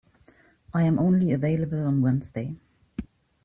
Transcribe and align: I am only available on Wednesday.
I 0.73 0.81
am 0.85 0.97
only 0.97 1.31
available 1.31 1.85
on 1.85 2.01
Wednesday. 2.01 2.57